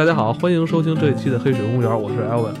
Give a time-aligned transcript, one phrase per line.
[0.00, 2.54] 大家好，欢迎收听这一期的《黑水公园》，我是 Elvin。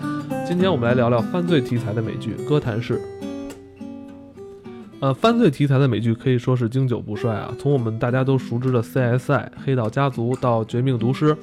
[0.46, 2.98] 今天我们来聊聊犯罪题材的美剧《哥谭市》。
[5.00, 7.50] 呃，犯罪题材的美剧可以说是经久不衰啊。
[7.58, 11.34] 从我们大家都熟知的 CSI、黑道家族到绝命毒师，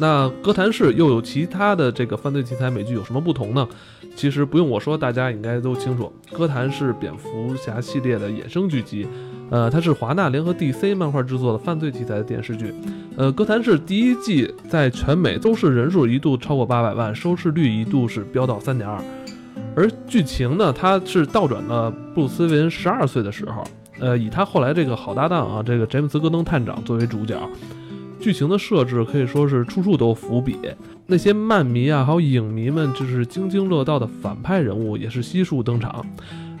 [0.00, 3.68] 那《哥谭市》又有其他的这个犯罪题材美剧有什么不同呢？
[4.16, 9.06] 其实不用我说，大家应该都清楚，《哥谭市》蝙蝠侠系列的衍生剧集。
[9.50, 12.72] 呃，它是华纳联合 DC 漫画制作的犯罪题材的电视剧。
[13.16, 18.98] 呃，《哥谭市》第一季在全美收视人数一度超过八百万，收视率一度是飙到三点二。
[19.76, 23.62] 而剧情呢，它是倒转了布鲁斯韦恩十二岁的时候，
[23.98, 27.38] 呃，以他后来这个好搭档啊，这个詹姆斯·戈登探长作为主角。
[28.20, 30.56] 剧情的设置可以说是处处都伏笔，
[31.06, 36.04] 那些漫迷啊，还有影迷们就是津津乐道的反派人物也是悉数登场。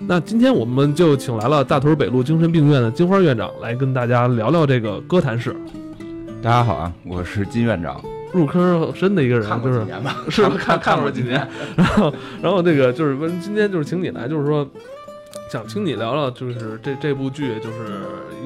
[0.08, 5.54] 那今天我们就请来了大屯北路精神病院的金花院长来跟大家聊聊这个哥谭市。
[6.42, 8.02] 大家好啊，我是金院长。
[8.32, 9.84] 入坑深的一个人，就是
[10.30, 11.46] 是看看过几年，
[11.76, 14.66] 然后然后那个就是问今天就是请你来，就是说
[15.50, 17.78] 想听你聊聊，就是这这部剧，就是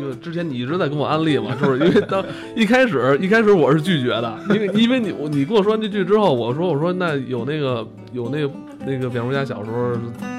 [0.00, 2.24] 因为之前你一直在跟我安利嘛，就是因为当
[2.56, 8.50] 一开始一开始我是拒绝的，因为因为你你跟我说那剧之后，我说我说那有那个有那个
[8.86, 9.92] 那个蝙蝠侠小时候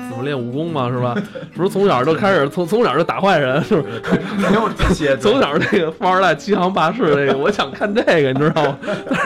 [0.10, 1.16] 怎么练武功嘛，是吧？
[1.54, 4.02] 不是从小就开始从从小就打坏人，是不是？
[4.42, 8.78] 没有这些，从小那个富二代欺行霸市那个，我想看这个，你知道吗？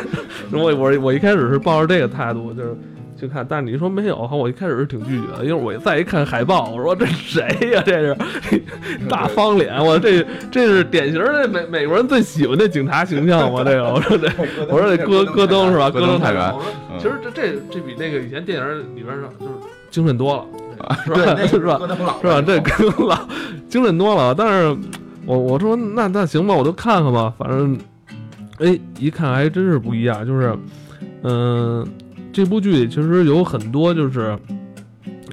[0.51, 2.75] 我我我一开始是抱着这个态度，就是
[3.19, 7.83] 去看，但是你说没有，我一开始是挺拒绝的，因为我再一看海报，我说这谁呀？
[7.85, 8.17] 这是
[9.09, 13.63] 大方脸，我这这是典型的美美国人最喜欢的警察形象吗？
[13.63, 14.27] 这个我说这
[14.71, 15.89] 我说这戈戈登是吧？
[15.91, 16.53] 戈登太原。
[16.97, 19.51] 其实这这这比那个以前电影里边上就是
[19.91, 20.45] 精神多了。
[21.03, 21.35] 是吧？
[21.45, 21.77] 是吧？
[22.21, 22.41] 是吧？
[22.41, 23.19] 这更老，
[23.67, 24.33] 精神多了。
[24.33, 24.77] 但是，
[25.25, 27.33] 我我说那那行吧，我就看看吧。
[27.37, 27.77] 反正，
[28.59, 30.25] 哎，一看还真是不一样。
[30.25, 30.55] 就是，
[31.23, 31.85] 嗯，
[32.31, 34.37] 这部剧里其实有很多，就是，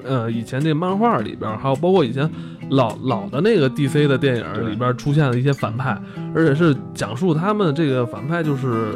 [0.04, 2.30] 呃，以前那漫画里边，还有包括以前
[2.70, 5.96] 老老的那个 DC 的电影里边出现的一些反派，
[6.34, 8.94] 而且是讲述他们这个反派就是。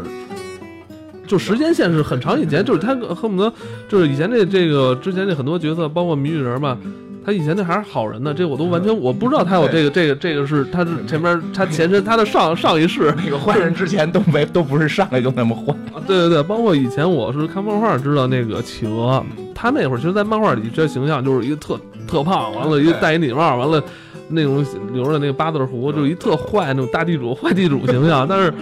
[1.26, 3.52] 就时间线是很长以前，就是他恨不得
[3.88, 6.76] 就是以前这这个之前这很多角色，包括谜语人吧，
[7.24, 15.72] 他以前那还是好人呢，这我都完全我不知道他有这个这个这个是他是前面他前身他的上上一世那个坏人之前都没都不是上来就那么坏。
[15.94, 23.82] 啊，对对对，包括以前我是看漫画知道那个企鹅，他那会儿其实，在漫画里这形象就是一个特特胖，完了一个戴一礼帽，完了
[24.28, 28.52] 那种留着那个八字胡，就一特坏那种大地主坏地主形象，但是。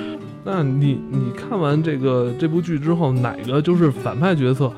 [0.44, 4.72] 那你你看完这个这部剧之后，哪个就是反派角色，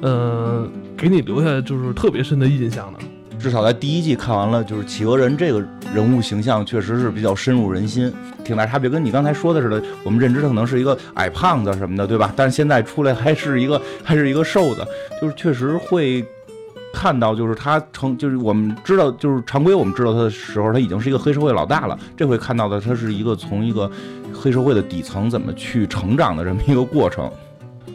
[0.00, 0.66] 呃，
[0.96, 2.98] 给你留下就是特别深的印象呢？
[3.42, 5.60] 至少在第一季看完了，就是企鹅人这个
[5.92, 8.10] 人物形象确实是比较深入人心，
[8.44, 8.88] 挺大差别。
[8.88, 12.32] 跟你刚才说的似的，我们认知他可能是一个矮胖子什么的，对吧？
[12.36, 14.86] 但是现在出来还是一个 还是一个瘦的，
[15.20, 16.24] 就是确实会
[16.94, 21.98] 看到，就是他成就是我们知道，就是常规我们知道他的时候，他已经是一个黑社会老大了。
[22.16, 23.90] 这回看到的他是一个从一个。
[24.34, 27.30] 黑社会的底层怎么去成长的这么一个过程，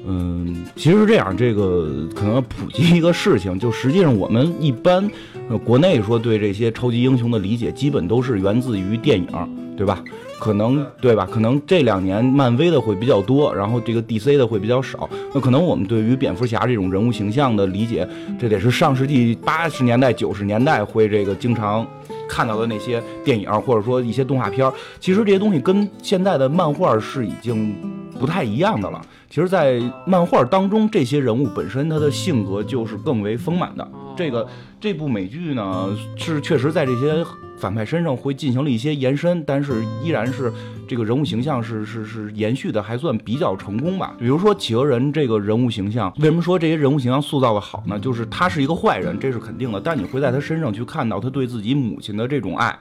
[0.06, 5.10] 嗯，其实是这样，这个可能普及一个事情，就实际上我们一般，
[5.50, 9.28] 呃，国内说对这些超级英雄的理解，基本都是源自于电影，
[9.76, 10.02] 对吧？
[10.40, 11.28] 可能对吧？
[11.30, 15.10] 可能这两年漫威的会比较多，然后这个 DC 的会比较少。
[15.34, 18.08] 那可能我们对于蝙蝠侠这种人物形象的理解，
[18.40, 21.86] 这得是上世纪八十年代、九十年代会这个经常
[22.30, 24.72] 看到的那些电影，或者说一些动画片。
[25.00, 27.76] 其实这些东西跟现在的漫画是已经
[28.20, 29.02] 不太一样的了。
[29.30, 33.88] 其实，在漫画当中，这些人物本身他的性格就是更为丰满的。
[34.16, 34.48] 这个
[34.80, 37.26] 这部美剧呢，是确实在这些。
[37.60, 40.54] 反派身上会进行了一些延伸，但是依然是
[40.88, 44.16] 这个人物形象是是是延续的，还算比较成功吧。
[44.20, 47.98] 比如说企鹅人这个人物形象，为什么说这些人物形象塑造的好呢？
[47.98, 52.78] 就是他是一个坏人，这是肯定的，但你会在他身上去看到他对自己母亲的这种爱，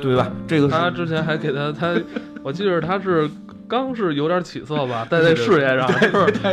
[0.00, 0.30] 对吧？
[0.46, 1.94] 这个他之前还给他他，
[2.42, 3.28] 我记得他是。
[3.68, 5.90] 刚是有点起色吧，在这事业上，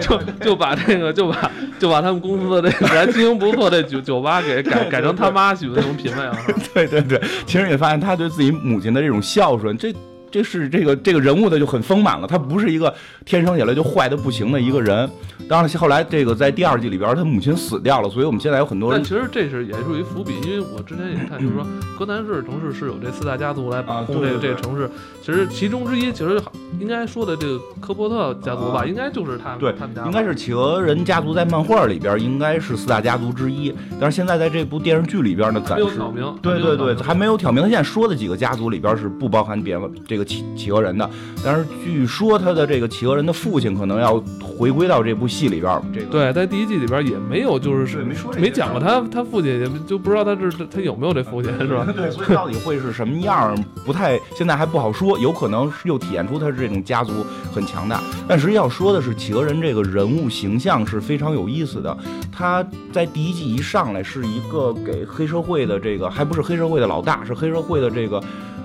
[0.01, 6.35] 就就把这个就把就把他们公司的这个还经营不错这酒酒吧给改改成他妈喜欢那种品味 了。
[6.73, 9.93] 对对对，其实你发现他对自己母亲的这种孝顺，这。
[10.33, 12.91] 这是这个这个人物的就很丰满了，他不是一个
[13.24, 15.07] 天生下来就坏的不行的一个人。
[15.47, 19.00] 当然，后来这个在第二季里边，他母亲死掉了，所以我们现在有很多人。
[19.00, 21.63] 但其实这是也属于伏笔，因为我之前也看，就是说
[22.00, 24.89] 哥谭市城市是有这四大家族来把控这个这个城市。
[25.21, 26.41] 其实其中之一，其实
[26.80, 30.03] 应该说的这个科波特家族吧，应该就是他对他们家。
[30.06, 36.35] 应该是企鹅人家族在漫画里边应该是四大家族之一，但是现在在这部电视剧里边呢，暂时挑明。
[36.41, 37.62] 对对对，还没有挑明。
[37.62, 40.22] 他现在说的几个家族里边是不包含别的这个。
[40.23, 41.09] 个企企鹅人的。
[41.43, 45.81] 但是据说他的这个企鹅人的父亲可能要回归到这部戏里边儿。
[45.93, 51.85] 这个对，在第一季里边也没有，就是对没说这没讲过他他父亲，也就不知道他这他有没有这父亲是吧？
[51.93, 53.55] 对，所以到底会是什么样儿，
[53.85, 58.01] 不太现在还不好说，有可能是又体现出他是这种家族很强大。
[58.27, 61.97] 但实际要说的是，企鹅人这个人物形象是非常有意思的。
[62.31, 68.23] 他在第一季一上来是一个给黑社会的这个，还不是黑社会的老大，是黑社会的这个。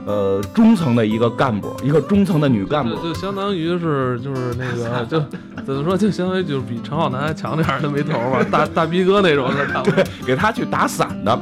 [0.08, 5.22] 呃，中层的一个干部，一个中层的女干部就，就相当于是就是那个 就
[5.66, 10.02] 怎么说，就相当于就是比陈浩南还强点儿的没头儿吧，大 大逼哥那种的差不多。
[10.24, 11.38] 给他去打散的。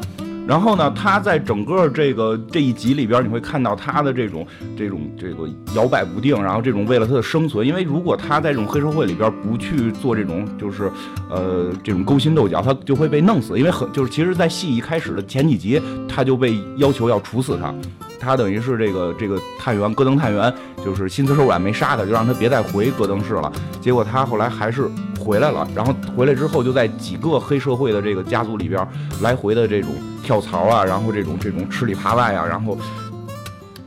[0.49, 4.45] 然后呢，他在整个这个这一集里边，你会看到他的这种
[4.77, 10.91] 这种这个摇摆不定，然后这种为了他的生存，因为如果他在这种黑社会里边不去做这种就是
[11.31, 13.57] 呃这种勾心斗角，他就会被弄死。
[13.57, 17.73] 因为很就是其实，在戏一开始的前几集，他就被要求要处死他。
[18.19, 20.53] 他等于是这个这个探员戈登探员，
[20.85, 23.53] 就是心慈手软没杀他，就让他别再回戈登市了。
[23.81, 28.87] 结果他后来还是回来了，然后回来之后就在几个黑社会的这个家族里边
[29.21, 29.91] 来回的这种
[30.23, 32.79] 跳槽啊，然后这种这种吃里扒外啊，然后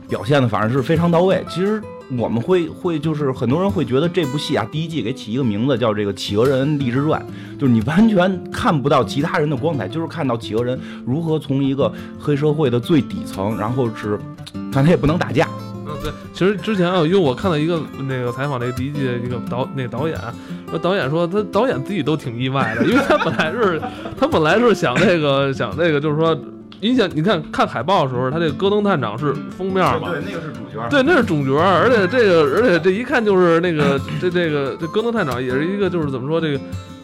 [0.08, 1.44] 表现的反正是非常到位。
[1.48, 1.82] 其实
[2.18, 7.24] 我们会会就是很多人会觉得这部戏啊，第一季给起一个名字叫这个《企鹅人励志传》，
[7.60, 14.18] 就是你完全看不到其他人的光彩，就是看到企鹅人如何从一个黑社会的最底层，然后是
[14.72, 15.48] 反正也不能打架，
[15.86, 20.18] 嗯，对，其实之前啊，因为我看到一个那个采访，那个第一季的一个导那个导演，
[20.68, 23.80] 说导演说他导演自己都挺意外的，因为他本来是
[24.18, 26.36] 他本来是想那个想那个就是说，
[26.80, 36.60] 你想你看看海报的时候，他这个戈登探长是封面嘛，那个是主角对，那是主角，而且这个，而且这一看就是那个，这这个这戈登探长也是一个，就是怎么说这个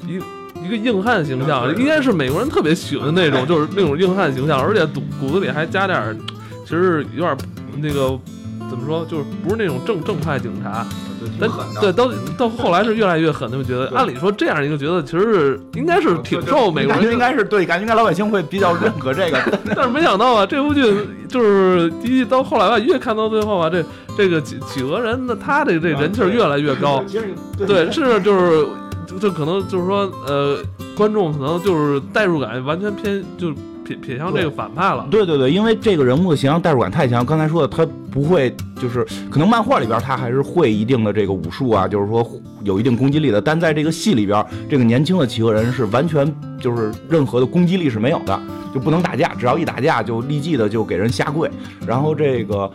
[0.07, 0.21] 一
[0.65, 6.19] 一个硬汉形象，应该是美国人特别喜欢的那种，就是那种硬汉形象，而且骨骨子里还加点，
[6.65, 7.37] 其实有点
[7.79, 8.46] 那个怎
[8.87, 10.87] 么说，就是不是那种正正派警察，
[11.41, 11.51] 但
[11.81, 19.39] 对到到后来是越来越狠，他们觉得，按理说这样一个角色其实是应该是挺受美国人应该是对，感觉应该老百姓会比较认可这个。
[19.75, 20.83] 但是没想到啊，这部剧
[21.29, 23.85] 就是第一到后来吧，越看到最后啊，这
[24.17, 27.05] 这个企企鹅人呢，他的这人气越来越高。
[27.67, 28.67] 对，是就是
[29.07, 30.59] 就就可能就是说，呃，
[30.97, 33.53] 观众可能就是代入感完全偏就
[33.87, 35.07] 撇撇向这个反派了。
[35.09, 37.25] 对对对，因为这个人物的形象代入感太强。
[37.25, 38.53] 刚才说的，他不会
[38.83, 42.29] 就是可能漫画里边他还是会一定的这个武术啊，就是说
[42.65, 46.31] 有一定攻击力的，但在这个戏里边，这个年轻的企鹅人是完全
[46.61, 48.41] 就是任何的攻击力是没有的，
[48.75, 51.49] 就不能打架，只要一打架就立即的就给人下跪。
[51.87, 52.69] 然后这个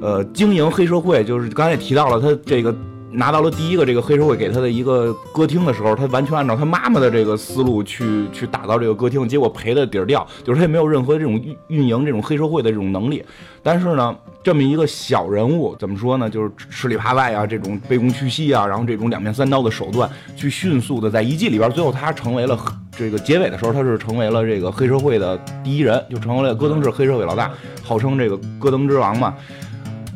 [0.00, 2.74] 呃经营黑社会，就是刚才也提到了他这个。
[3.16, 13.24] 拿到了第一个这个黑社会给他的一个歌厅的时候，他完全按照他妈妈的这个思路去去打造这个歌厅，结果赔的底儿掉，就是他也没有任何这种运运营这种黑社会的这种能力。
[13.62, 14.14] 但是呢，
[14.44, 16.28] 这么一个小人物，怎么说呢？
[16.28, 22.56] 就是吃里扒外啊，这种卑躬屈膝啊，然后这种两面三刀的手段，去迅速的在一季里边，最后他成为了
[22.96, 27.50] 这个结尾的时候，他是成为了这个黑社会的第一人，就成为了戈登市黑社会老大，
[27.82, 29.34] 号称这个戈登之王嘛。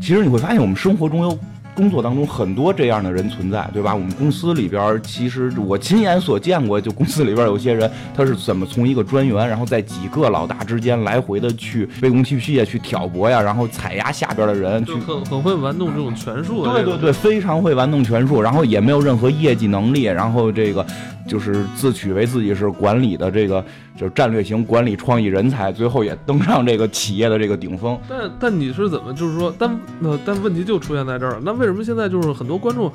[0.00, 1.38] 其实你会发现，我们生活中有
[1.80, 3.94] 工作当中很多这样的人存在，对吧？
[3.94, 16.72] 我们公司里边，其实我亲眼所见过，就公司里边有些人，他是怎么从一个专员，然后在几个老大之间来回的去卑躬屈膝呀，去挑拨呀，然后踩压下边的人，去就很很会玩弄这种权术的。
[16.72, 20.86] 对对对，非常会玩弄权术，然后也没有任何业绩能力，然后这个
[21.26, 23.64] 就是自诩为自己是管理的这个
[24.00, 28.00] 就是战略型管理创意人才，最后也登上这个企业的这个顶峰。
[28.08, 31.40] 但但你是怎么就是说，但呃但问题就出现在这儿了。
[31.44, 32.90] 那为什么现在就是很多观众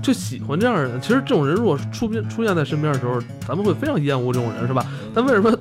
[0.00, 1.00] 就喜欢这样的人？
[1.00, 4.86] 其实这种人如果出边出现在身边的时候，咱们会非常厌恶这种人，是吧？
[5.12, 5.52] 但为什么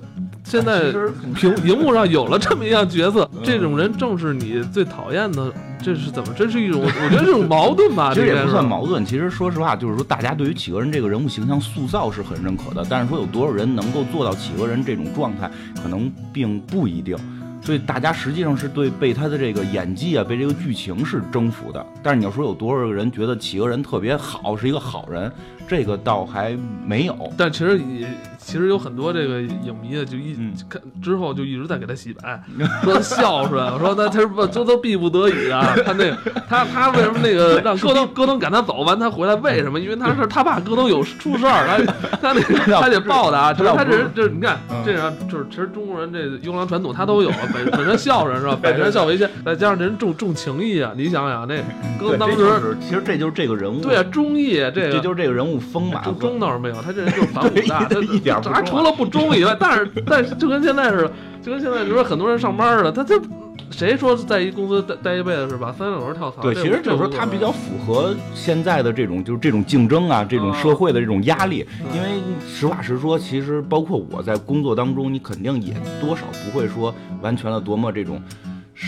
[0.43, 0.91] 现在
[1.35, 5.51] 屏荧幕上有了这么一样角色，这种人正是你最讨厌的？
[5.81, 6.33] 这是怎么？
[6.35, 8.11] 这是一种我觉得这种矛盾吧？
[8.15, 9.03] 其实也不算矛盾。
[9.05, 15.49] 其实说实话，就是说大家对于企鹅人这个人物形象塑造是很认可的，但是说有多少人能够做到企鹅人这种状态，
[15.81, 17.17] 可能并不一定。
[17.61, 21.85] 所以大家实际上是对被他的这个演技啊，被这个剧情是征服的。
[22.01, 25.31] 但是你要说有多少个人觉得企鹅人特别好，是一个好人，
[25.67, 27.31] 这个倒还没有。
[27.37, 32.41] 但其实也其实有很多这个影迷啊，就一嗯看之后就一直在给他洗白，
[32.83, 35.83] 说他孝顺，我说那他是不这都逼不得已 的。
[35.85, 36.17] 他那个
[36.49, 39.79] 他他为什么那个让戈登 戈登赶他走完他回来为什么？
[39.79, 41.65] 因为他是他怕戈登有出事儿，
[42.11, 43.53] 他他那个他得报答。
[43.53, 48.57] 其实他这人就是你看嗯这样就是其实中国人这优良传统他都有，本本身孝顺是吧？
[48.61, 51.57] 百善孝为先，再加上这人重重情义啊，你想想那
[51.99, 55.03] 戈，登当时是其实这就是这个人物，对啊忠义这这个。
[55.03, 63.21] 就是这个人物丰满中和 中倒是没有，他这人就是反 骨大，他一点儿不忠啊他除了不忠以外，但是但是就跟现在似的，就跟现在就说很多人上班似的，他就
[63.69, 65.73] 谁说在一公司待待一辈子是吧？
[65.77, 66.41] 三天两头跳槽。
[66.41, 71.65] 对，其实就是说他比较符合现在的这种就是这种竞争啊，这种社会的这种压力。
[71.93, 72.09] 因为
[72.47, 78.21] 实话实说，其实包括我在工作当中，你肯定也多少不会说完全的多么这种。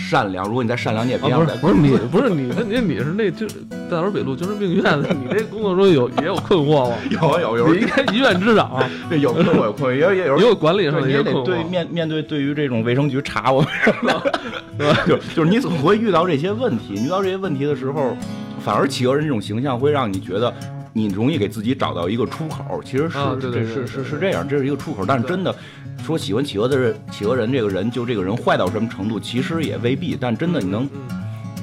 [0.08, 3.46] 善良，如果你再善良，你也别不是不是你不是你， 你你是那就
[3.90, 6.96] 大屯北路精神病院的，你这工作中有也有困惑吗？
[7.10, 13.62] 有 有有，你应该医院之长， 对，有困惑有困惑，也也有也有管理上的也得对面面对对于这种卫生局查我
[14.78, 18.16] 们，就就是你总会遇到这些问题，遇到这些问题的时候，
[18.64, 20.52] 反而企鹅人这种形象会让你觉得。
[20.92, 23.18] 你容易给自己找到一个出口，其实是
[23.50, 25.04] 对是是是这样，这是一个出口。
[25.06, 25.54] 但是真的
[26.06, 30.16] 说喜欢企鹅的人，企鹅人这个人，就这个人坏到什么程度，其实也未必。
[30.18, 30.88] 但真的你能，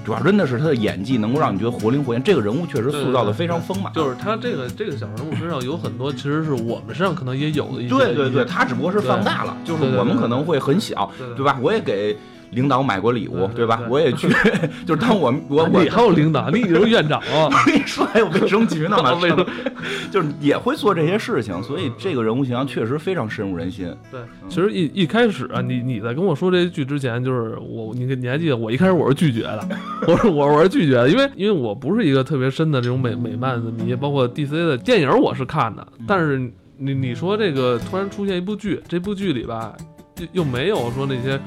[0.04, 2.22] 主要真的是他的演技能够让你觉得活灵活现。
[2.22, 3.94] 这个人物确实塑造的非常丰满。
[3.94, 7.96] 就是他这个这个小人物身上有很多，其实是我们身上可能也有的一些。
[7.96, 11.58] 对对对，他只不过是放大了，就是我们可能会很小，对吧？
[11.62, 12.18] 我也给。
[12.54, 13.82] 领导买过礼物，对吧？
[13.90, 14.28] 我也去，
[14.86, 17.50] 就是当我我我还有领导，你是院长啊？
[17.52, 19.14] 我跟你说，还有卫生局呢嘛？
[20.12, 23.94] 就是也会做这些事情，所以这个人物形象确实非常深入人心。
[24.12, 29.68] 对，其实一一开始啊，你你在跟我说这句之前，就是我你你还记得我一开始我是拒绝的，
[30.08, 36.40] 我说我我是拒绝的，因为因为我不是一个特别深的这种美美漫的迷，包括 DC 的电影我是看的，但是
[36.78, 39.74] 你你说这个突然出现一部剧，这部剧里吧
[40.20, 41.40] 又又没有说那些。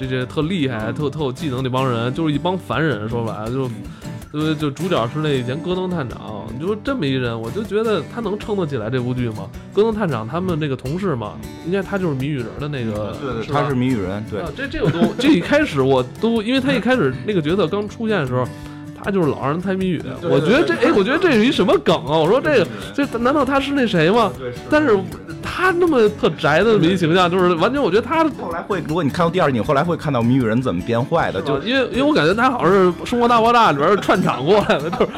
[0.00, 3.06] 这些特厉害、特特有技能那帮人，就是一帮凡人。
[3.06, 3.70] 说白了，就，
[4.32, 6.46] 呃，就主角是那以前戈登探长。
[6.58, 9.46] 你说这么一人，我就觉得他能撑得起来这部剧吗？
[9.74, 11.34] 戈登探长他们那个同事嘛，
[11.66, 14.24] 应该他就是谜语人的那个，对对，他是谜语人。
[14.30, 18.46] 对，这这个都，这一开始我都，因为他一开始那个角色刚出现的时候。
[19.02, 22.18] 他就是老让人猜谜语，我觉得这哎，我觉得这是一什么梗啊？
[22.18, 24.30] 我说这个，这难道他是那谁吗？
[24.68, 24.94] 但是
[25.60, 35.08] 他那么特宅的迷形象，就是完全，我觉得他后来会，如果你看到第二你，后来会看到谜语人怎么变坏的，就因为因为我感觉他好像是《生活大爆炸》里边串场过来的， 就是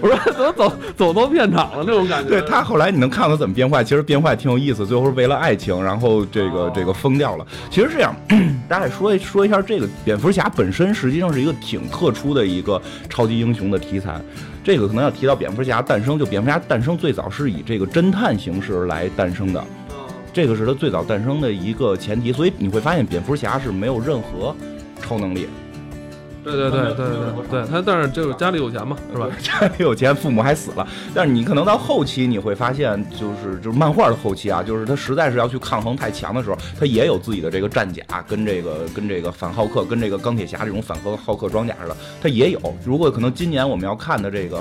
[0.00, 2.30] 我说怎么走走到片场了那种感觉。
[2.30, 7.46] 对他后来你能看到怎么变坏，其实变坏挺有意思，最后是为了爱情，然后这个这个疯掉了。
[7.70, 8.14] 其实这样，
[8.68, 13.28] 大家说一说一下这个蝙蝠侠本身实际上是一个挺特殊的一个超。
[13.28, 14.18] 级英雄的题材，
[14.64, 16.18] 这个可能要提到蝙蝠侠诞生。
[16.18, 19.62] 就蝙蝠侠诞生最早是以这个侦探形式来诞生的，
[20.38, 22.32] 这个是他最早诞生的一个前提。
[22.32, 24.54] 所以你会发现，蝙蝠侠是没有任何
[25.02, 25.48] 超能力。
[26.44, 27.06] 对对对对对
[27.50, 29.28] 对，他但是就是家里有钱嘛，是吧？
[29.42, 30.86] 家里有钱，父母还死了。
[31.12, 42.60] 但是你可能到后期你会发现，就是就是漫画的后期啊，就是他实在是要去抗衡太强的时候，他也有自己的这个战甲，跟这个跟这个反浩克，跟这个钢铁侠这种反和浩克装甲似的，他也有。
[42.82, 44.56] 如果可能今年我们要看的这个，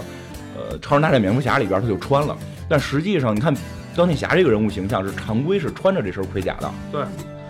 [0.58, 2.36] 呃，超人大战蝙蝠侠里边他就穿了。
[2.68, 3.56] 但实际上你看
[3.98, 6.72] 钢铁侠这个人物形象是常规是穿着这身盔甲的。
[6.92, 7.02] 对。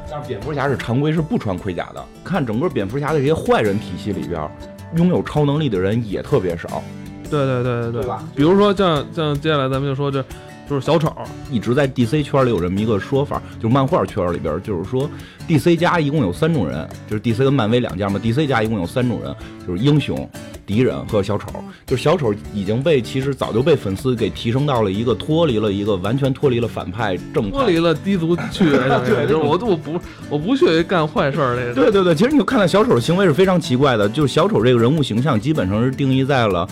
[0.10, 2.04] 但是蝙蝠侠是常规是不穿盔甲的。
[2.24, 4.50] 看整个蝙蝠侠的这些坏人体系里边，
[4.96, 6.82] 拥有超能力的人也特别少。
[7.30, 8.24] 对对对对对吧。
[8.34, 10.24] 比如说像像接下来咱们就说这。
[10.70, 11.16] 就是小丑
[11.50, 15.10] 一直在 DC 圈里有这么一个说法，就漫画圈里边，就是说
[15.48, 19.34] DC 家一共有三种人，就是 DC 跟漫威两家嘛，DC 家一共有三种人，
[19.66, 20.30] 就是英雄、
[20.68, 21.48] 敌人和小丑。
[21.88, 31.74] 就是小丑已经被其实早就被粉丝给提升到了一个脱离了一个完全脱离了反派正脱离了低俗趣味， 对，就是我我不我不屑于干坏事儿那个。
[31.74, 36.68] 对对对，其实你看到小丑的行为是非常奇怪的，就是小丑这个人物形象基本上是定义在了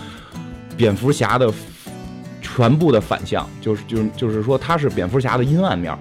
[0.77, 1.51] 蝙蝠侠的。
[2.57, 5.93] 全部的反向，就是就是就是说，他是蝙蝠侠的阴暗面。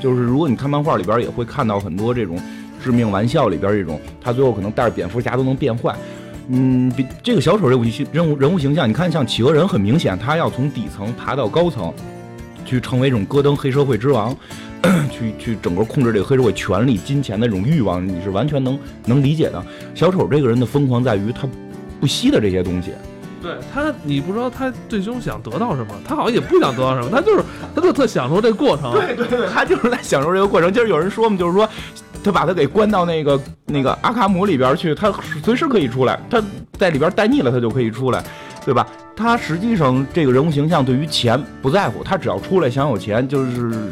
[0.00, 2.38] 就是如果你看漫画里边，也会看到很多这种
[2.80, 5.96] 致命玩笑里边这种，他最后可能带着蝙蝠侠都能变坏。
[6.48, 11.92] 嗯，比这个小丑人物形人物人物形象，你看像企鹅人，很明显他要从底层爬到高层，
[12.64, 14.36] 去成为这种戈登黑社会之王，
[15.10, 19.64] 去去整个控制这个黑社会权力、金钱的这种欲望，你是完全能能理解的。
[19.94, 21.48] 小丑这个人的疯狂在于他
[22.00, 22.92] 不惜的这些东西。
[23.40, 27.42] 对他，你不知道他最终想得到什么，他好像也不想得到什么，他就是，
[27.74, 28.92] 他就特享受这过程。
[28.92, 30.72] 对对对，他就是在享受这个过程。
[30.72, 31.68] 就是有人说嘛，就是说，
[32.22, 35.12] 他把他给关到那个那个阿卡姆里边去，他
[35.42, 36.42] 随时可以出来，他
[36.78, 38.22] 在里边待腻了，他就可以出来，
[38.64, 38.86] 对吧？
[39.16, 43.90] 他实际上这个人物形象对于钱不在乎，他只要出来想有钱，就是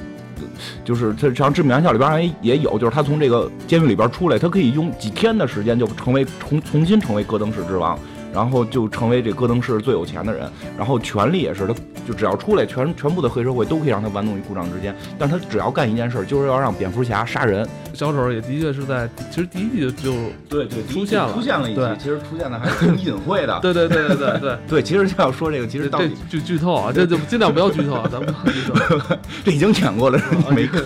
[0.84, 7.98] 就是他像《致命玩笑》里边也有，就是他从这个监狱里边出来，他可以用几天的时间就成为重重新成为戈登市之王。
[8.32, 11.74] 然后就成为这戈登市最有钱的人，然后权力也是他，
[12.10, 14.92] 就只要出来，全全部的黑社会都可以让他玩弄于股掌之间。
[15.16, 17.64] 但是他只要干一件事，就是要让蝙蝠侠杀人。
[17.94, 20.12] 小丑也的确是在，其实第一季就
[20.48, 23.58] 对对出现了，出现了一集，其实出现的还挺隐晦的。
[23.62, 29.16] 对对对对对对 对，其实就要说这个，其实这剧剧透啊，这就尽量不要剧透啊， 咱们剧透。
[29.44, 30.82] 这已经讲过了，你没看？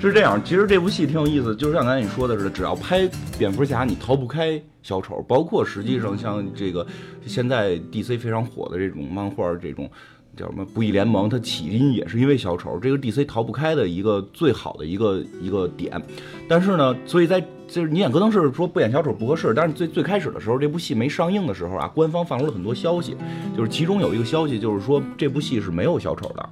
[0.00, 5.24] 是这样，其实这部戏挺有意思，就是像刚才你说的似的，只要拍蝙蝠侠，你逃不开小丑。
[5.28, 6.86] 包括实际上像这个
[7.26, 9.88] 现在 DC 非常火的这种漫画，这种。
[10.36, 10.64] 叫什么？
[10.64, 16.00] 不义联盟，它起因也是因为小丑，这个 DC 逃不开的一个最好的一个一个点。
[16.48, 19.52] 但是呢，所以在就是你演戈登是说不演小丑不合适。
[19.54, 23.16] 但是最最开始的时候，这部戏没上映的时候啊，官方放出了很多消息，
[23.56, 26.48] 就是其中有一个消息就是说这部戏是没有小丑的。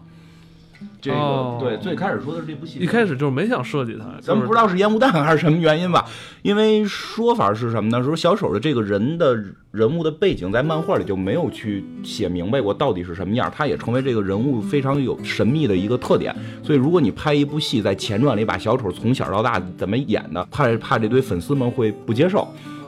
[1.00, 6.04] 这个对，最开始说的是这部戏，一开始就是没想设计它，咱们不知道是烟雾弹还是什么原因吧。
[6.42, 8.02] 因为说法是什么呢？
[8.02, 9.36] 说小丑的这个人的
[9.70, 16.34] 人物的背景在漫画里就没有去写明白过到底是什么样，他也成为这个人物非常有神秘的一个特点。
[16.62, 22.46] 所以如果你拍一部戏，在前传里把小丑从小到大怎么演的，怕怕这堆粉丝们会不接受。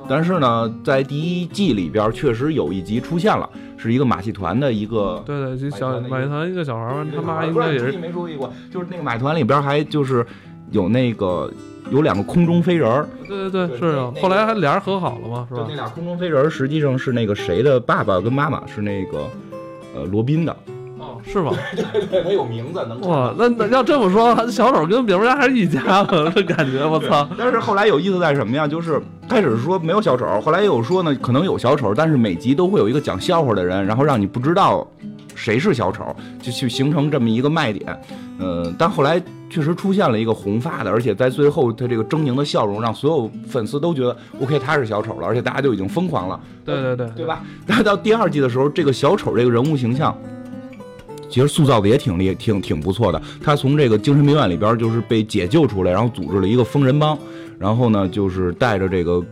[0.09, 10.27] 但是呢，在第一季里边确实有一集出现了，是一个马戏团的一个，对对，就小马戏团一个小孩儿，他妈应该也是没注意过，就是那个马戏团里边还就是
[10.71, 11.53] 有那个
[11.91, 15.67] 有两个空中飞人儿，对对对，是啊，后来还俩人和好了嘛，是吧？
[15.69, 19.29] 那俩空中飞人实际上是那个谁的爸爸跟妈妈是那个
[19.95, 20.57] 呃罗宾的。
[21.25, 21.53] 是吗？
[21.75, 27.29] 对 对，他有名字能哇，那那要这么说，小丑跟蝙蝠侠还是一家子， 这感觉我操！
[27.39, 28.67] 但是后来有意思在什么呀？
[28.67, 34.87] 就是开始说没有小丑，后来又说呢，可能有小丑，但是每集都会有一个讲笑话的人，然后让你不知道
[35.35, 38.01] 谁是小丑，就去形成这么一个卖点。
[38.39, 46.41] 嗯，但后来确实出现了一个红发的，而且在最后他这个狰狞的笑容让所有粉丝都觉得 OK，他是小丑了，而且大家就已经疯狂了。
[46.65, 47.43] 对对对，对吧？
[47.67, 50.17] 但到第二季的时候，这个小丑这个人物形象。
[51.31, 53.23] 其实塑造的也挺厉，挺挺不错的。
[53.43, 57.17] 他从这个精神病院里边就是被解救出来，然后组织了一个疯人帮，
[57.59, 59.25] 然后呢就是带着这个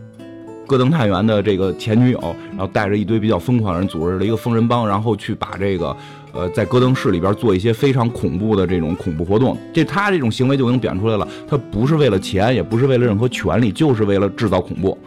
[0.65, 5.95] 戈登探员的这个前女友，然后带着一堆比较疯狂的人组织了一个疯人帮，然后去把这个
[6.31, 9.57] 呃在戈登市里边做一些非常恐怖的这种恐怖活动。
[9.73, 14.97] 这他这种行为就已经表现出来了，他不是为了钱，也不是为了任何权利，就是为了制造恐怖。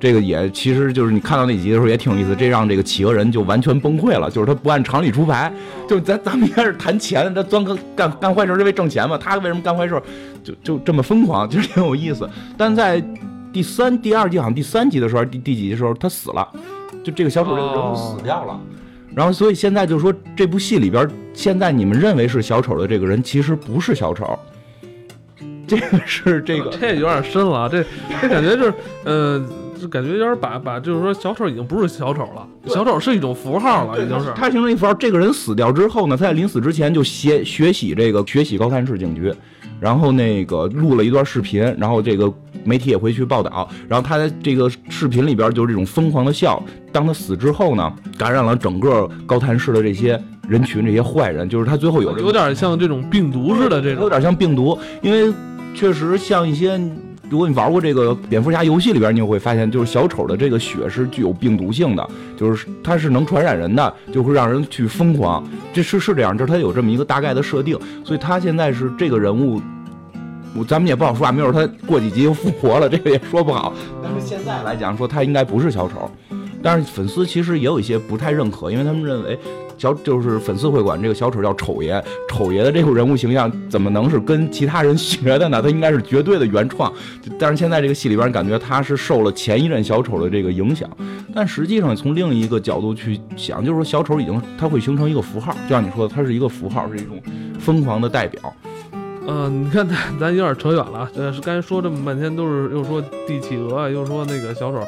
[0.00, 5.52] 这个也其实就是你看到那集的时候也挺有意思，这让这个企鹅人就完全崩溃了，就是他不按常理出牌，
[5.88, 10.00] 就咱咱们应该是谈钱，他钻个干干坏事是为挣钱嘛，他为什么干坏事
[10.44, 12.30] 就就 这么疯狂，就是挺有意思。
[12.56, 13.02] 但在
[13.52, 16.46] 第三、第二季好像第三集的时候，第第几集的时候他死了，
[17.02, 18.60] 就这个小丑这个人物死掉了，
[19.16, 24.38] 然后所以现在就是说这部戏里边，现在你们认为是小丑的这个人其实不是小丑，
[25.66, 27.84] 这个是这个这有点深了，这
[28.20, 29.44] 这感觉就是呃。
[29.78, 34.32] 就感觉有点把把，就是说小丑已经不是小丑了，小丑是一种符号了，已经是。
[34.34, 34.92] 他形成一符号。
[34.94, 39.32] 这个人死掉之后呢，他在临死之前就学学习这个学习高谭市警局，
[39.78, 42.32] 然后那个录了一段视频，然后这个
[42.64, 43.68] 媒体也会去报道。
[43.88, 46.62] 然后他在这个视频里边就是这种疯狂的笑。
[46.90, 55.32] 当他死之后呢，感染了整个高谭市的这些人群，这些坏人，就是他最后有有点像这种病毒似的这种，有点像病毒，因为
[55.74, 56.80] 确实像一些。
[57.30, 65.46] 如果你玩过这个蝙蝠侠游戏里边，你就会发现，就是小丑的这个血是具有病毒性的，就是它是能传染人的，就会让人去疯狂。
[65.72, 69.60] 这是是这样，就是他有这么一个大概的设定，所以他现在是这个人物，
[70.66, 73.74] 咱们也不好说啊，没准他过几集又复活了，这个也说不好。
[74.02, 76.10] 但是现在来讲，说他应该不是小丑，
[76.62, 79.38] 但是粉丝其实也有一些不太认可，因为他们认为。
[79.78, 85.62] 小就是粉丝会管这个小丑叫丑爷，丑爷的这个人物形象怎么能是跟其他人学的呢？
[85.62, 86.92] 他应该是绝对的原创。
[87.38, 90.90] 但是现在这个戏里边感觉他是受了前一任小丑的这个影响。
[91.34, 97.20] 但实际上从另一个角度去想，就是说小丑已经他会形成一个符号，就像你说的，他是一个符号，是一种
[97.60, 98.40] 疯狂的代表。
[99.30, 104.80] 嗯，你看咱咱有点扯远了，呃，是刚才说这么半天都是又说帝企鹅，又说那个小丑，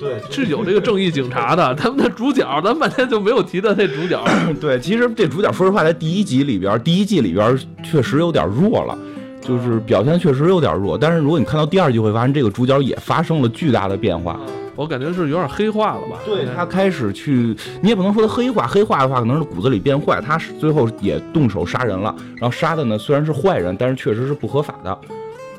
[0.00, 4.20] 对，是有这个正义警察的，他们的主角，咱半天就没有提到那主角。
[4.60, 8.98] 对，其实这主角说实话，在第一集里边，第一季里边确实有点弱了，
[9.40, 10.98] 就是表现确实有点弱。
[10.98, 14.40] 但是如果你看到第二季，会发现这个主角也发生了巨大的变化。
[14.76, 16.18] 我感觉是有点黑化了吧？
[16.24, 20.20] 对他开始去，你也不能说他黑化，黑化的话可能是骨子里变坏。
[20.20, 24.98] 他是最后也动手杀人了，然后杀的呢虽然是坏人，但是确实是不合法的。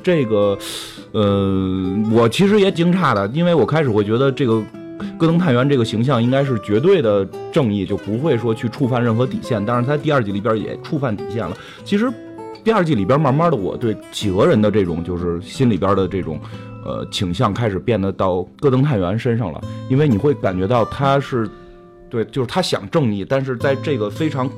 [0.02, 0.56] 这个，
[1.12, 4.62] 呃，我其实也惊诧的，因为我开始会觉得这个
[5.18, 9.64] 戈登探员这个形象应该是绝对的正义，就不会说去触犯任何底线。
[9.64, 11.56] 但是他第二季里边也触犯底线了。
[11.84, 12.08] 其实
[12.62, 16.38] 第二季里边慢慢的，我对企鹅人的这种就是心里边的这种。
[16.86, 21.50] 呃，倾向开始变得到戈登探员身上了，因为你会感觉到他是，
[22.08, 24.48] 对，就是他想正义，但是在这个非常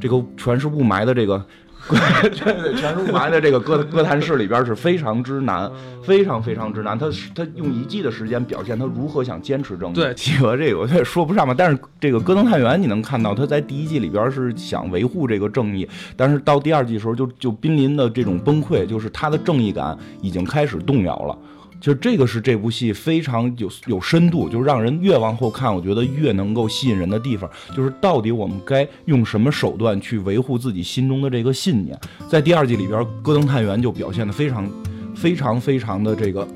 [0.00, 1.44] 这个全是雾霾的这个。
[1.88, 5.70] 对对，全是雾霾的这个歌歌坛市里边是非常之难，
[6.02, 6.98] 非常非常之难。
[6.98, 9.94] 他他用一季的时间表现他如何想坚持正义。
[9.94, 11.54] 对，企鹅这个我也说不上吧。
[11.56, 21.38] 但是这个戈登探员你能看到他在第一季里边是想维护这个正义，但是到第二季的时候就就濒临的这种崩溃，就是他的正义感已经开始动摇了。
[21.80, 31.98] 就这个是这部戏非常有有深度，就是让人越往后看，我觉得越能够吸引人的地方，就是到底我们该用什么手段去维护自己心中的这个信念。
[32.28, 34.68] 在第二季里边，戈登探员就表现的非常、
[35.14, 36.46] 非常、非常的这个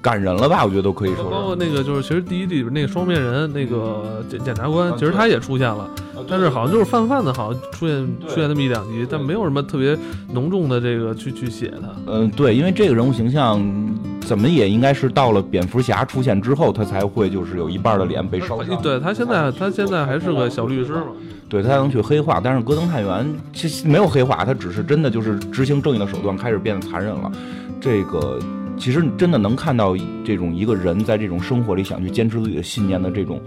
[0.00, 0.64] 感人了吧？
[0.64, 1.30] 我觉得都可以说。
[1.30, 5.90] 包括那个就是，其实第一季里边那个双面人那个检检察官，其实他也出现了，
[6.28, 9.96] 但是好像就是泛泛的，好像出现出现那么一两集，但没有什么特别
[10.32, 11.88] 浓重的这个去去写他。
[12.06, 13.62] 嗯，对，因为这个人物形象。
[14.26, 18.82] 怎么也应该是到了蝙蝠侠出现之后，他才会就是有一半的脸被烧伤。
[18.82, 21.06] 对他现在，他现在还是个小律师嘛。
[21.48, 27.30] 对他能去黑化，但是戈登探员其实没有黑化，他只是真的就是执行正义的手段开始变得残忍了。
[27.80, 28.36] 这个
[28.76, 33.40] 其实真的能看到这种一个人在这种生活里想去坚持自己的信念的这种，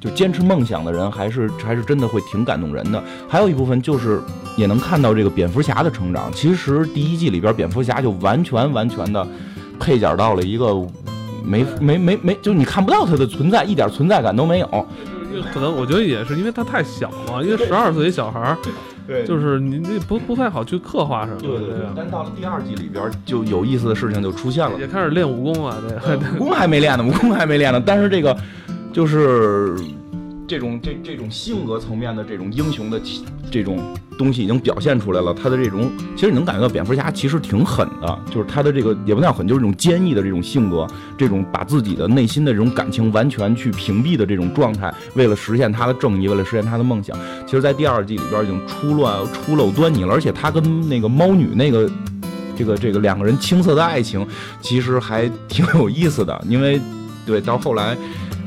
[0.00, 3.04] 就坚持梦想的人，还是还是真的会挺感动人的。
[3.28, 4.18] 还有一部分就是
[4.56, 6.32] 也能看到这个蝙蝠侠的成长。
[6.32, 9.28] 其实第一季里边蝙蝠侠就完全完全的。
[9.78, 10.74] 配角到了一个
[11.44, 14.86] 没没没没，就你看不到他的存在，一点存在感都没有。
[15.52, 18.56] 可能我觉得也是因为他太小了，因为十二岁小孩儿，
[19.06, 21.38] 对，就是你那不不太好去刻画什么。
[21.40, 21.86] 对对对。
[21.94, 25.76] 但到了第二季里边，就有意思的事情就出现了，也开始练武功了。
[25.82, 27.82] 对，武功还没练呢，武功还没练呢。
[27.84, 28.34] 但是这个
[28.94, 29.76] 就是
[30.46, 33.00] 这种这这种性格层面的这种英雄的
[33.50, 33.78] 这种。
[34.18, 40.86] 东西已经表现出来了，他的这种其实你能感觉到蝙蝠侠其实挺狠的，就是他的这个也不叫狠，就是这种坚毅的这种性格，
[41.18, 51.86] 这种把自己的内心的这种感情完全去屏蔽的这种状态，为了实现他的正义，为了实现他的梦想，其实，在第二季里边已经出乱出露端倪了，而且他跟那个猫女那个
[52.56, 54.26] 这个这个两个人青涩的爱情，
[54.62, 56.80] 其实还挺有意思的，因为
[57.26, 57.94] 对到后来。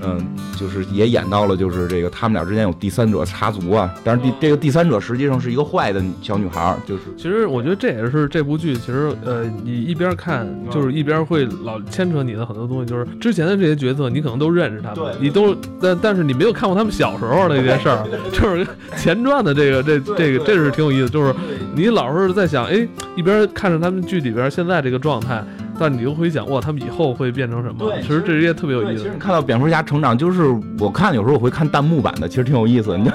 [0.04, 0.26] 嗯，
[0.58, 3.94] 就是也演到了，就是这个他们俩之间有第三者插足啊。
[4.04, 7.02] 但是第这个第三者实际上是一个坏的小女孩，就是。
[7.18, 18.66] 其实我觉得这也是这部剧，其实呃，你一边看就是一边会老牵扯你的很多东西，就是之前的这些角色你可能都认识他们，你都但但是你没有看过他们小时候的一些事儿，就是
[18.98, 21.34] 前传的这个这这个这是挺有意思，就是
[21.76, 25.44] 你老是在想，哎，一边看着他们剧里边现在这个状态。
[25.80, 27.90] 但你又会想，哇，他们以后会变成什么？
[27.90, 29.04] 对，其实这些特别有意思。
[29.04, 30.44] 其实你看到蝙蝠侠成长，就是
[30.78, 32.98] 我看有时候我会看弹幕版的，其实挺有意思。
[32.98, 33.10] 你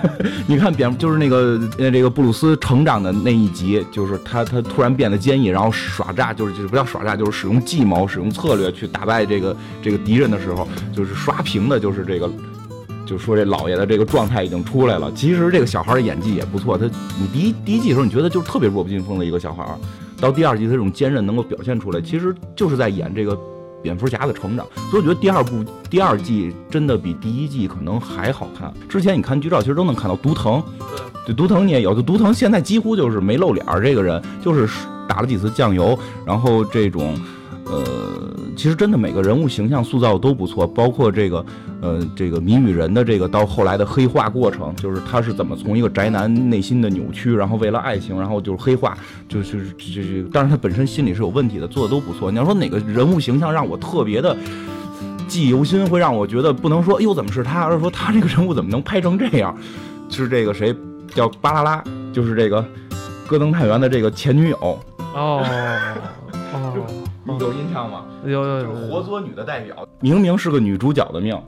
[0.49, 12.31] 你看蝙，就是那个呃这个布鲁斯成长的那一集，就是他他突然变得坚毅，然后耍诈，就是就是不叫耍诈，就是使用计谋、使用策略去打败这个这个敌人的时候，就是刷屏的，就是这个，
[13.05, 15.13] 就说这老爷的这个状态已经出来了。
[15.13, 16.87] 其实这个小孩的演技也不错，他
[17.21, 19.65] 你第一第一季的时候你觉得就是特别弱不禁风的一个小孩。
[20.21, 23.39] 到第二季，他这种坚韧能够表现出来，其实就是在演这个
[23.83, 24.67] 蝙蝠侠的成长。
[24.91, 28.73] 所以我觉得第二部、第二季真的比第一季可能还好看。
[28.89, 30.63] 之前你看剧照，其实都能看到毒藤，
[31.27, 31.95] 对，毒藤你也有。
[31.95, 34.69] 就毒藤现在几乎就是没露脸儿，这个人就是
[35.09, 37.15] 打了几次酱油，然后这种。
[37.67, 37.83] 呃，
[38.57, 41.45] 其实真的每个人物形象塑造都不错，包括这个，
[41.81, 48.97] 呃，这个谜语人的这个到后来的黑化过程，就是他是怎么从一个宅男内心的扭曲，然后为了爱情，然后就是黑化，
[49.29, 52.31] 就是这这，但是他本身心里是有问题的，做的都不错。
[52.31, 54.37] 你要说哪个人物形象让我特别的
[55.27, 59.57] 记忆犹新，会让我觉得不能说，哎呦怎么是他，而是说他这个人物怎么能拍成这样？
[60.11, 60.73] 是这个谁
[61.15, 62.65] 叫巴拉拉，就是这个
[63.27, 64.79] 戈登探员的这个前女友
[65.15, 65.43] 哦
[66.61, 67.37] 哦。
[67.41, 68.05] 有印象吗？
[68.25, 71.41] 有有有，活捉女的代表，明明是个女主角的命，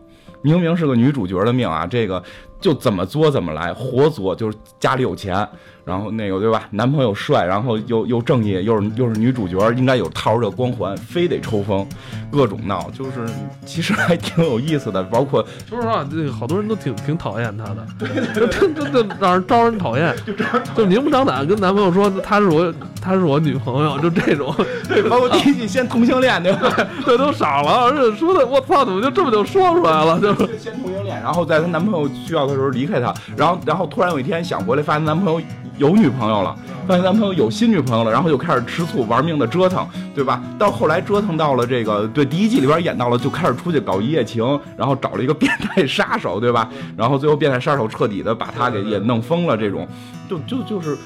[0.42, 2.22] 明明是个女主角的命啊，这个。
[2.60, 5.46] 就怎么作怎么来，活作就是家里有钱，
[5.84, 6.62] 然后那个对吧？
[6.70, 11.86] 男朋友帅，然后又又正义，又是又是女主角，应该有套这光环，非得抽风，
[12.30, 13.28] 各种闹，就是
[13.64, 15.02] 其实还挺有意思的。
[15.04, 17.86] 包括 说实话，这个好多人都挺挺讨厌他的，
[18.34, 20.32] 就就就让人招人讨厌，就
[20.74, 24.52] 就明目张胆跟男朋友说她是我她是我女朋友，就这种。
[24.88, 26.74] 对，包括第一季先同性恋，对吧？
[27.04, 30.18] 对，都傻了，而且说的我操，怎么就这么就说出来了？
[30.18, 32.45] 就是先同性恋，然后在她男朋友需要。
[32.46, 35.40] 的时候离开他，然后然后突然有一天想回来，发现男朋友
[35.78, 36.56] 有女朋友了，
[36.86, 40.42] 发现男朋友有新女朋友了，然后就开始吃醋玩命的折腾，对吧？
[40.58, 44.44] 到后来折腾到了这个，对第一季里边演到了，就开始出去搞一夜情，
[44.76, 46.68] 然后找了一个变态杀手，对吧？
[46.96, 49.86] 然后最后变态杀手彻底的把他给也弄疯了，这种
[50.28, 50.96] 就就就是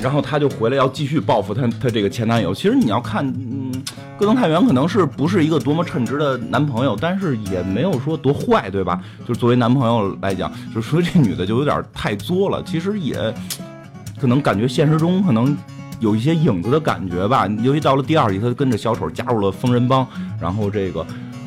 [0.00, 2.54] 然后他就回来要继续报复他他这个前男友。
[2.54, 3.26] 其实你要看，
[4.18, 9.00] 戈登太原可能是不是一个多么称职的男朋友，但是也没有说多坏，对吧？
[9.26, 12.62] 就是作为男朋友来讲，就说这女的就有点太作了。
[12.62, 13.14] 其实也
[14.20, 15.56] 可能感觉现实中可能
[16.00, 17.46] 有一些影子的感觉吧。
[17.62, 20.06] 尤其到了第二集，他跟着小丑加入了疯人帮，
[20.40, 21.04] 然后这个。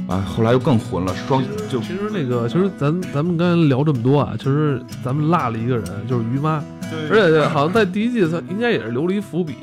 [0.09, 1.39] 啊，后来又更混了，双
[1.69, 6.63] 就其实那个，其实咱咱们刚才聊这么多啊，其实咱们落了一个人，就是于妈，
[7.11, 9.53] 而且好像在第一季，他应该也是留了一伏笔，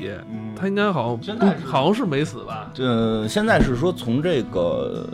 [0.57, 2.71] 他应该好像好像是没死吧？
[2.73, 5.05] 这现在是说从这个。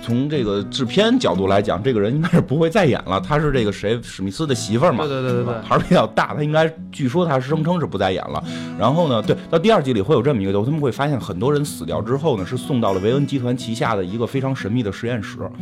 [0.00, 3.20] 从这个制片角度来讲，这个人应该是不会再演了。
[3.20, 5.04] 他是这个谁史密斯的媳妇儿嘛？
[5.04, 6.32] 对对对对对，还是比较大。
[6.34, 8.42] 他应该据说他声称是不再演了。
[8.78, 15.42] 然后呢，对，到第二季里会有这么一个，他们会发现很多人死掉之后呢，是送到了维恩集团旗下的一个非常神秘的实验室。
[15.42, 15.52] 哦，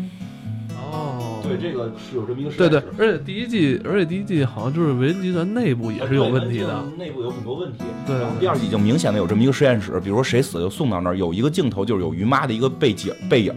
[1.49, 2.51] 对，这个是有这么一个。
[2.51, 7.79] 对对，而且第一季，而且第一季好像就是维恩集团内部也是有问题的，内部有很多问题。
[8.07, 13.55] 对，第二季已经明显的有这么一个实验室，比如说谁死就送到那儿，有一个镜头就是有于妈的一个背景背影。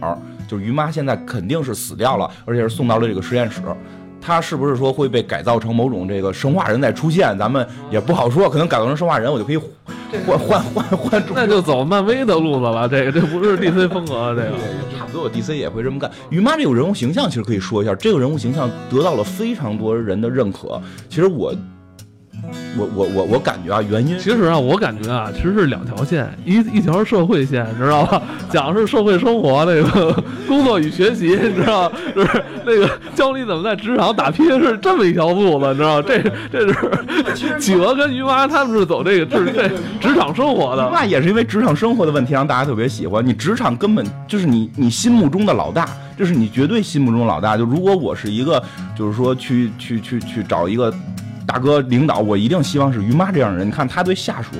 [0.48, 3.62] 就是于妈现在肯定是死掉了，而且是送到了这个实验室。
[4.20, 7.36] 她是不是说会被改造成某种这个生化人再出现？
[7.38, 8.48] 咱们也不好说。
[8.48, 9.56] 可能改造成生化人，我就可以
[10.26, 11.22] 换换换换。
[11.34, 12.88] 那就走漫威的路子了。
[12.88, 14.52] 这个这不是 DC 风格，这个
[14.98, 16.10] 差不多 DC 也会这么干。
[16.28, 20.80] 于妈这个人物形象其实可以说一下，这个人物形象得到了非常多人的认可。
[21.08, 21.54] 其实我。
[22.78, 28.22] 我我我我感觉啊，原因其实啊，我感觉啊，其实是两条线，一一条社会线，知道吧？
[28.48, 36.00] 讲的是社会生活那个工作与学习，你知道，就是那个教你怎么在职场打拼，是这么一条路子，你知道？
[36.00, 36.68] 这这
[37.34, 39.68] 是企鹅跟鱼妈他们是走这个职这
[40.00, 43.24] 职场生活的，那也是因为职场生活的问题让大家特别喜欢。
[43.26, 47.56] 你职场根本就是你你心目中的老大，这是你绝对心目中老大。
[47.56, 48.62] 就如果我是一个，
[48.96, 50.92] 就是说去去去去找一个。
[51.50, 53.66] 大哥，领导，我一定希望是于妈这样的人。
[53.66, 54.50] 你看他对下属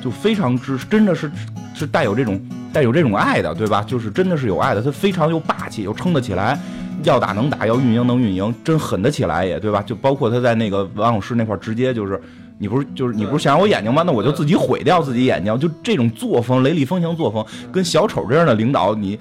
[0.00, 1.28] 就非常之，真的是
[1.74, 2.40] 是带有这种
[2.72, 3.82] 带有这种爱的，对吧？
[3.82, 4.80] 就是真的是有爱的。
[4.80, 6.56] 他非常又霸气又撑得起来，
[7.02, 9.82] 要打能打，要运营能运营，真狠得起来也，对吧？
[9.82, 12.20] 就包括他在那个王老师那块直接就是，
[12.58, 14.04] 你不是就是你不是想要我眼睛吗？
[14.06, 15.58] 那我就自己毁掉自己眼睛。
[15.58, 19.18] 就这种作风，雷厉风行作风，跟小丑这样的领导你。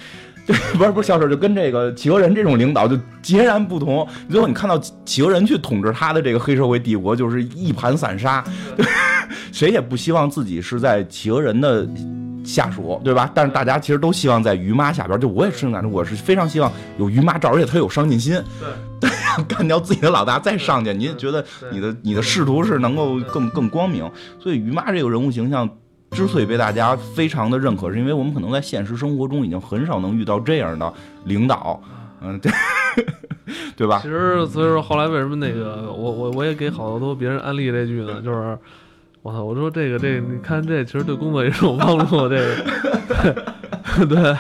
[0.78, 4.08] 不是不是小丑，就跟这个企鹅人这种领导就截然不同。
[4.30, 8.44] 最后你看到企鹅人去统治他的这个黑社会帝国，就是一盘散沙。
[9.52, 11.86] 谁也不希望自己是在企鹅人的
[12.46, 13.30] 下属，对吧？
[13.34, 15.20] 但是大家其实都希望在于妈下边。
[15.20, 18.42] 就我也是感觉，我是非常希望有于妈罩，而且他有上进心，
[19.02, 19.10] 对，
[19.48, 20.94] 干掉自己的老大再上去。
[20.94, 24.10] 你也觉得你的你的仕途是能够更更光明。
[24.40, 25.70] 所以于妈这个人物形象。
[26.12, 30.91] 之所以被大家非常的认可，是因为我们可能在现实生活中已经很少能遇到这样的
[31.26, 31.80] 领导，
[32.22, 32.52] 嗯，对，
[33.76, 34.00] 对吧？
[34.02, 38.22] 其实，所以说后来为什么那个我我我也给好多别人安利这句呢？
[38.22, 38.58] 就是
[39.22, 44.06] 我操，我说这个这你看这其实对工作也是有帮助，这个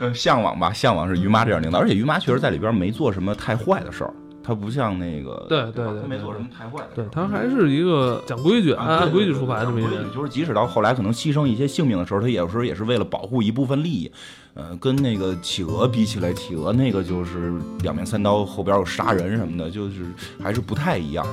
[0.00, 4.12] 对，向往吧，向往是于妈这样领导，而且于妈确实在里边没做什么太坏的事儿。
[4.42, 6.88] 他不像那个，对对对，他没做什么太坏的。
[6.94, 10.04] 对他还是一个讲规矩、按规矩出牌这么一人。
[10.14, 14.10] 就是即使到后来可能牺牲一些性命的时候，他有时候也是为了保护一部分利益。
[14.54, 20.04] 呃，跟那个企鹅比起来，企鹅那个就是两面三刀，后边有杀人什么的，就是
[20.42, 21.26] 还是不太一样。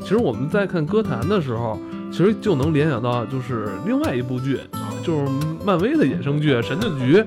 [0.00, 1.78] 其实我们在看歌坛的时候，
[2.10, 4.58] 其实就能联想到就是另外一部剧，
[5.04, 5.28] 就是
[5.64, 7.18] 漫威的衍生剧《神盾局》。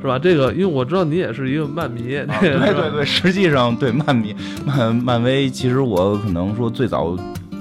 [0.00, 0.18] 是吧？
[0.18, 2.00] 这个，因为我知道你也是一个漫迷。
[2.40, 4.34] 对对对，实际上对漫迷
[4.64, 7.14] 漫漫威，其实我可能说最早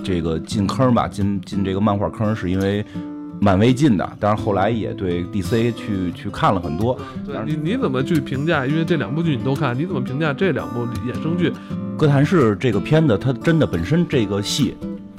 [0.03, 2.83] 这个进坑吧，进进这个漫画坑是因为
[3.41, 6.97] 漫威进的，但是后来也对 DC 去去看了很多。
[7.25, 8.65] 对，你你怎么去评价？
[8.65, 11.51] 因为这两部剧你都看，你怎么评价这两部衍生剧？
[11.97, 14.75] 哥谭市这个片子，它真的本身这个戏，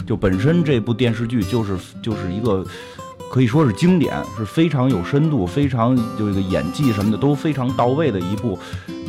[0.06, 2.64] 就本身这部电视剧就是就是一个。
[3.31, 8.59] 可以说是经典，是非常有深度，非常就这个演技什么的都非常到位的一部，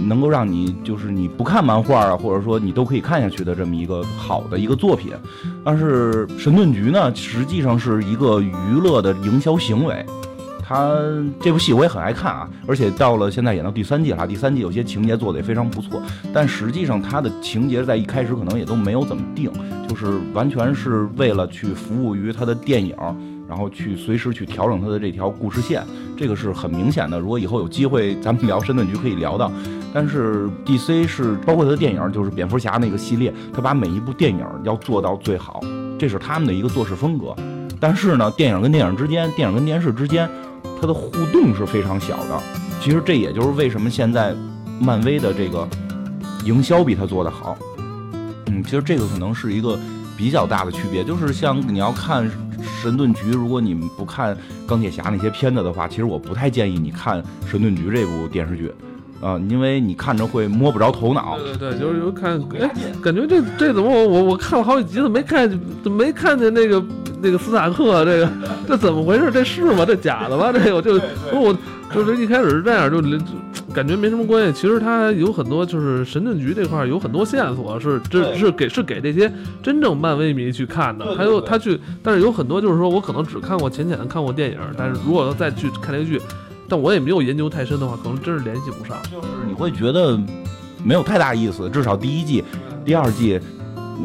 [0.07, 5.11] 能够让你就是你不看漫画啊，或者说你都可以看下去的这么一个好的一个作品。
[5.63, 10.05] 但是《神盾局》呢，实际上是一个娱乐的营销行为。
[10.63, 10.95] 它
[11.41, 15.99] 这部戏我也很爱看啊，而且到了现在演到第三季了，第三季有些情节做的也非常不错。
[16.31, 19.51] 但实际上它的情节在一开始可能也都没有怎么定，
[19.89, 22.95] 就是完全是为了去服务于它的电影。
[23.51, 25.85] 然后去随时去调整它的这条故事线，
[26.15, 27.19] 这个是很明显的。
[27.19, 29.51] 如果以后有机会，咱们聊神盾局可以聊到。
[29.93, 35.59] 但是 DC 是包括它的电影，就是蝙蝠侠那个系列，他把每一部电影要做到最好，
[35.99, 37.35] 这是他们的一个做事风格。
[37.77, 40.29] 但是呢，电影跟电影之间，电影跟电视之间，
[40.79, 42.41] 它的互动是非常小的。
[42.79, 44.33] 其实这也就是为什么现在
[44.79, 45.67] 漫威的这个
[46.45, 47.57] 营销比它做得好。
[48.45, 49.77] 嗯，其实这个可能是一个
[50.15, 52.31] 比较大的区别，就是像你要看。
[52.81, 58.71] 神盾局，如果你们不看钢铁侠那些片子的话，其实我不太建议你看神盾局这部电视剧。
[59.21, 61.37] 啊，因为你看着会摸不着头脑。
[61.37, 62.67] 对对对，就是有看，哎，
[63.03, 65.47] 感觉这这怎么我我我看了好几集，怎么没看
[65.83, 66.83] 怎么没看见那个
[67.21, 68.03] 那个斯塔克？
[68.03, 68.27] 这个
[68.67, 69.29] 这怎么回事？
[69.31, 69.85] 这是吗？
[69.85, 70.51] 这假的吗？
[70.51, 70.99] 这个我就
[71.31, 71.55] 我
[71.93, 73.01] 就是一开始是这样，就
[73.73, 74.53] 感觉没什么关系。
[74.53, 81.15] 其实它有很多，就是神盾局这块有很多线索，是这是给是给这些真正漫威迷去看的。
[81.15, 86.21] 还有他去，但是有很多就是说我可能只看过浅浅的看过电影，但是如果再去看这个剧。
[86.67, 88.95] 但我也没有研究太深的话，可能真是联系不上。
[89.11, 90.17] 就是你会觉得
[90.85, 92.41] 没有太大意思，至少第一季、
[92.85, 93.37] 第二季，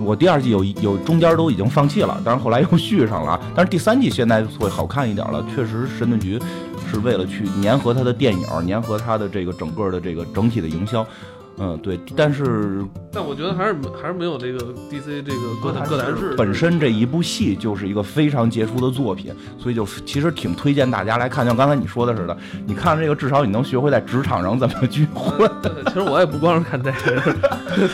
[0.05, 3.41] 我第二季有有中间都已经放弃了，但是后来又续上了。
[3.55, 6.41] 但是第三季现在会好看一点了，确实神盾局
[6.91, 11.07] 是为了去粘合他的电影，粘合他的这个整个的这个整体的营销。
[11.59, 14.59] 嗯，对，但是但我觉得还是还是没有这个
[14.91, 21.47] DC 这个哥谭哥谭市本身这一部戏就是一个非常杰出的作品，所以就其实挺推荐大家来看。
[21.47, 25.49] 像刚才你说的似的，你看这个至少你能学会在职场上怎么聚会。
[25.87, 27.35] 其实我也不光是看这个，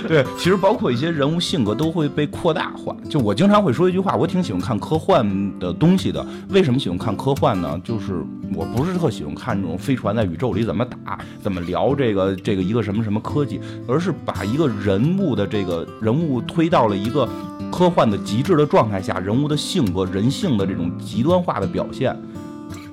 [0.09, 2.96] 对，其实包括一些人物性格都会被扩大化。
[3.09, 5.25] 就我经常会说一句话，我挺喜欢看科幻
[5.61, 6.27] 的东西的。
[6.48, 7.81] 为什么喜欢看科幻呢？
[7.85, 13.52] 就是我不是特喜欢看这种飞船在宇宙里怎么打，怎么聊这个这个一个什么什么科技。
[13.88, 17.29] 而是把一个人物的这个人物推到了一个
[17.71, 22.17] 科幻的极致的状态下，人物的性格、人性的这种极端化的表现，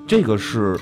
[0.08, 0.80] 这个是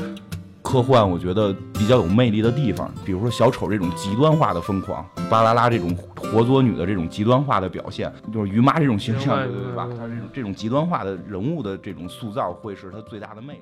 [0.62, 2.92] 科幻我觉得比较有魅力的地方。
[3.06, 9.88] 比如说小丑这种极端化的疯狂，巴啦啦这种活捉女的这种极端化的表现，就是于妈这种形象，对吧？
[9.98, 13.62] 她这种这种极端化的人物的这种塑造，会是她最大的魅力。